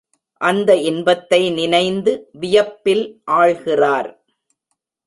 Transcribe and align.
அந்த 0.41 0.75
இன்பத்தை 0.75 1.41
நினைந்து 1.49 2.13
வியப்பில் 2.31 3.05
ஆழ்கிறார். 3.31 4.11